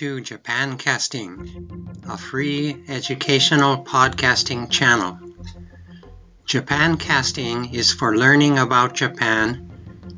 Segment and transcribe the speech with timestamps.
[0.00, 5.18] to Japancasting, a free educational podcasting channel.
[6.46, 9.70] Japancasting is for learning about Japan,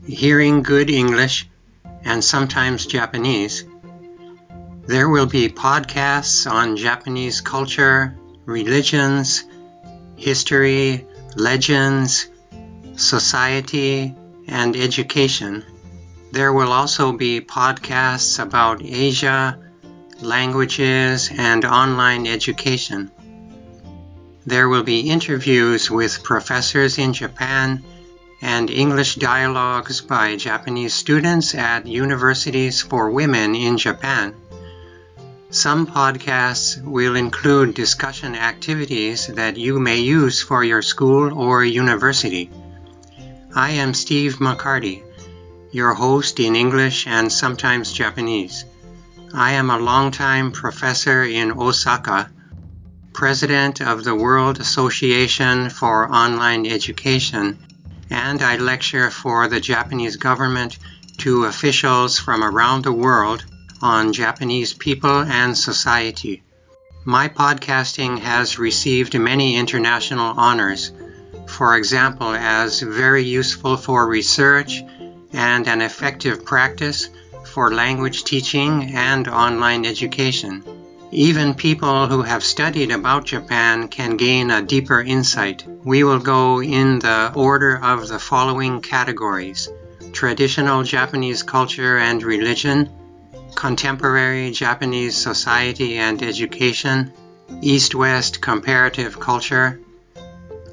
[0.06, 1.48] hearing good English,
[2.04, 3.64] and sometimes Japanese.
[4.86, 9.42] There will be podcasts on Japanese culture, religions,
[10.14, 12.30] history, legends,
[12.94, 14.14] society,
[14.46, 15.64] and education.
[16.30, 19.58] There will also be podcasts about Asia,
[20.22, 23.10] languages, and online education.
[24.46, 27.82] There will be interviews with professors in Japan
[28.40, 34.34] and English dialogues by Japanese students at universities for women in Japan.
[35.50, 42.50] Some podcasts will include discussion activities that you may use for your school or university.
[43.54, 45.02] I am Steve McCarty,
[45.70, 48.64] your host in English and sometimes Japanese.
[49.34, 52.30] I am a longtime professor in Osaka,
[53.14, 57.58] president of the World Association for Online Education,
[58.10, 60.76] and I lecture for the Japanese government
[61.18, 63.42] to officials from around the world
[63.80, 66.42] on Japanese people and society.
[67.06, 70.92] My podcasting has received many international honors,
[71.46, 74.82] for example, as very useful for research
[75.32, 77.08] and an effective practice
[77.52, 80.64] for language teaching and online education.
[81.10, 85.62] Even people who have studied about Japan can gain a deeper insight.
[85.84, 89.68] We will go in the order of the following categories
[90.12, 92.90] traditional Japanese culture and religion,
[93.54, 97.12] contemporary Japanese society and education,
[97.60, 99.80] East West comparative culture,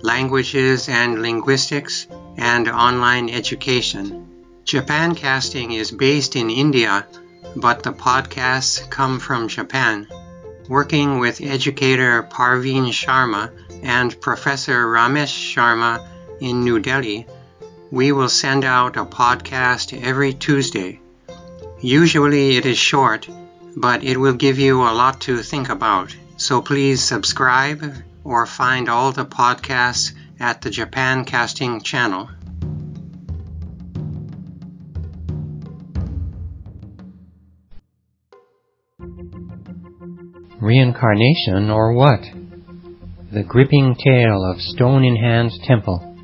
[0.02, 2.08] languages and linguistics,
[2.38, 4.29] and online education.
[4.70, 7.08] Japancasting is based in India,
[7.56, 10.08] but the podcasts come from Japan.
[10.68, 13.50] Working with educator Parveen Sharma
[13.82, 16.08] and Professor Ramesh Sharma
[16.40, 17.26] in New Delhi,
[17.90, 21.00] we will send out a podcast every Tuesday.
[21.82, 23.28] Usually it is short,
[23.76, 26.16] but it will give you a lot to think about.
[26.38, 27.84] So please subscribe
[28.24, 32.30] or find all the podcasts at the Japancasting channel.
[40.62, 42.20] Reincarnation or what?
[43.32, 46.18] The gripping tale of Stone in Hand Temple.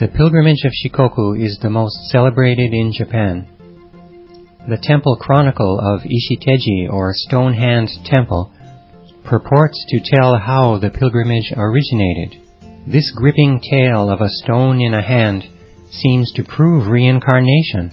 [0.00, 3.46] The pilgrimage of Shikoku is the most celebrated in Japan.
[4.66, 8.54] The Temple Chronicle of Ishiteji or Stone Hand Temple
[9.26, 12.40] purports to tell how the pilgrimage originated.
[12.86, 15.44] This gripping tale of a stone in a hand
[15.90, 17.90] seems to prove reincarnation,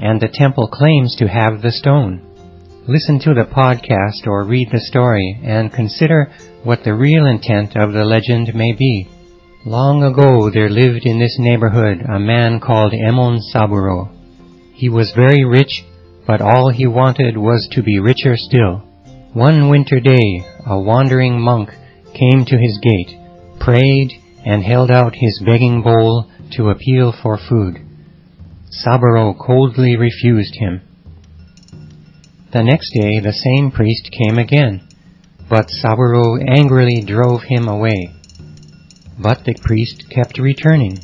[0.00, 2.29] and the temple claims to have the stone.
[2.90, 6.32] Listen to the podcast or read the story and consider
[6.64, 9.08] what the real intent of the legend may be.
[9.64, 14.10] Long ago there lived in this neighborhood a man called Emon Saburo.
[14.74, 15.84] He was very rich,
[16.26, 18.78] but all he wanted was to be richer still.
[19.34, 21.70] One winter day, a wandering monk
[22.12, 23.16] came to his gate,
[23.60, 27.78] prayed, and held out his begging bowl to appeal for food.
[28.68, 30.80] Saburo coldly refused him.
[32.52, 34.88] The next day the same priest came again,
[35.48, 38.12] but Saburo angrily drove him away.
[39.22, 40.98] But the priest kept returning.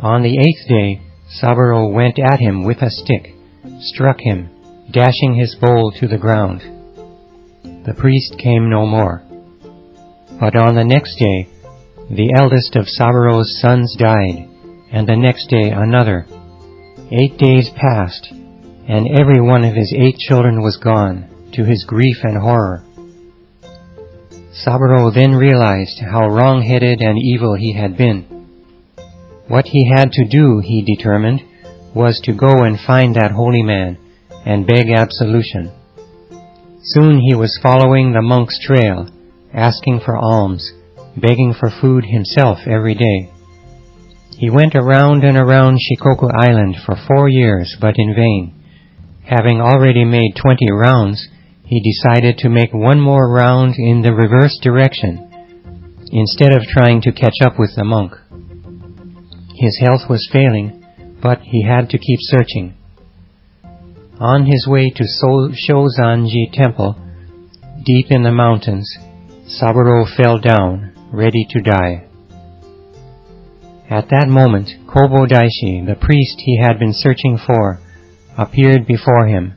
[0.00, 3.34] On the eighth day, Saburo went at him with a stick,
[3.78, 4.50] struck him,
[4.90, 6.60] dashing his bowl to the ground.
[7.86, 9.22] The priest came no more.
[10.40, 11.46] But on the next day,
[12.10, 14.48] the eldest of Saburo's sons died,
[14.90, 16.26] and the next day another.
[17.12, 18.32] Eight days passed,
[18.88, 22.84] and every one of his eight children was gone, to his grief and horror.
[24.52, 28.22] Saburo then realized how wrong-headed and evil he had been.
[29.48, 31.42] What he had to do, he determined,
[31.94, 33.98] was to go and find that holy man
[34.44, 35.70] and beg absolution.
[36.82, 39.08] Soon he was following the monk's trail,
[39.54, 40.72] asking for alms,
[41.16, 43.30] begging for food himself every day.
[44.36, 48.61] He went around and around Shikoku Island for four years, but in vain.
[49.24, 51.28] Having already made twenty rounds,
[51.64, 55.28] he decided to make one more round in the reverse direction,
[56.12, 58.12] instead of trying to catch up with the monk.
[59.54, 60.84] His health was failing,
[61.22, 62.74] but he had to keep searching.
[64.18, 66.96] On his way to Shozanji Temple,
[67.84, 68.92] deep in the mountains,
[69.46, 72.06] Saburo fell down, ready to die.
[73.88, 77.78] At that moment, Kobo Daishi, the priest he had been searching for,
[78.38, 79.54] appeared before him.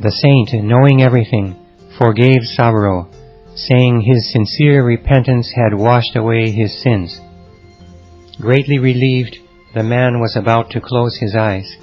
[0.00, 1.56] The saint, knowing everything,
[1.98, 3.08] forgave Saburo,
[3.54, 7.20] saying his sincere repentance had washed away his sins.
[8.40, 9.36] Greatly relieved,
[9.74, 11.76] the man was about to close his eyes.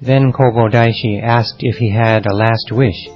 [0.00, 3.08] Then Kobo Daishi asked if he had a last wish.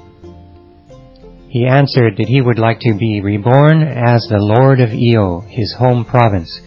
[1.49, 5.75] He answered that he would like to be reborn as the Lord of Iyo, his
[5.79, 6.61] home province,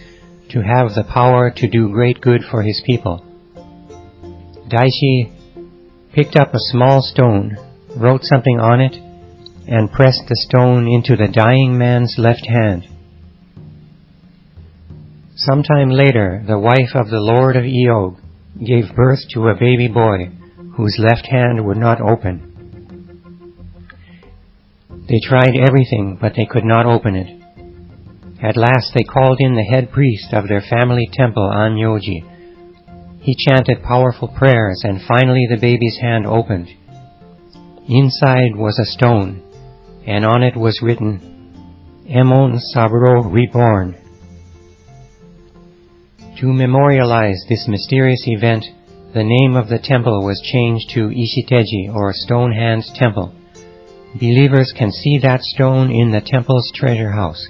[0.53, 3.25] to have the power to do great good for his people.
[4.69, 5.31] Daishi
[6.13, 7.57] picked up a small stone,
[7.97, 8.95] wrote something on it,
[9.67, 12.83] and pressed the stone into the dying man's left hand.
[15.35, 18.17] Sometime later, the wife of the Lord of Iyo
[18.63, 20.29] gave birth to a baby boy
[20.77, 22.51] whose left hand would not open.
[25.09, 27.42] They tried everything, but they could not open it.
[28.43, 33.21] At last they called in the head priest of their family temple Anyoji.
[33.21, 36.67] He chanted powerful prayers and finally the baby's hand opened.
[37.87, 39.41] Inside was a stone,
[40.05, 41.21] and on it was written,
[42.09, 43.95] Emon Saburo Reborn.
[46.39, 48.65] To memorialize this mysterious event,
[49.13, 53.33] the name of the temple was changed to Ishiteji or Stone Stonehand Temple.
[54.15, 57.47] Believers can see that stone in the temple's treasure house.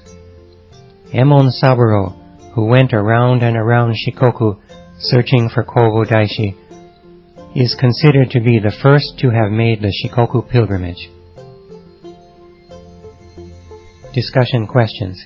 [1.14, 2.10] Emon Saburo,
[2.56, 4.60] who went around and around Shikoku
[4.98, 6.56] searching for Kobo Daishi,
[7.56, 11.10] is considered to be the first to have made the Shikoku pilgrimage.
[14.12, 15.24] Discussion questions.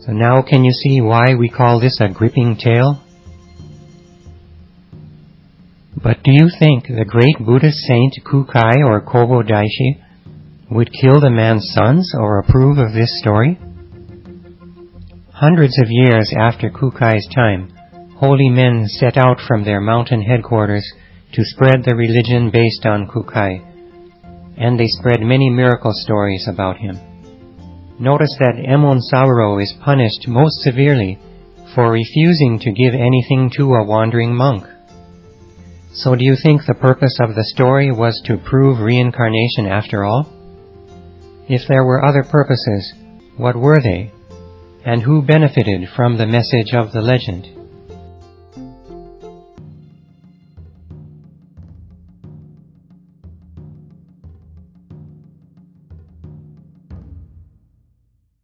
[0.00, 3.02] So now can you see why we call this a gripping tale?
[6.02, 10.00] But do you think the great Buddhist saint Kukai or Kobo Daishi
[10.70, 13.58] would kill the man's sons or approve of this story?
[15.34, 17.68] Hundreds of years after Kukai's time,
[18.16, 20.88] holy men set out from their mountain headquarters
[21.32, 23.58] to spread the religion based on Kukai,
[24.56, 26.94] and they spread many miracle stories about him.
[27.98, 29.00] Notice that Emon
[29.60, 31.18] is punished most severely
[31.74, 34.64] for refusing to give anything to a wandering monk.
[35.94, 40.30] So do you think the purpose of the story was to prove reincarnation after all?
[41.48, 42.94] If there were other purposes,
[43.36, 44.12] what were they?
[44.84, 47.63] And who benefited from the message of the legend?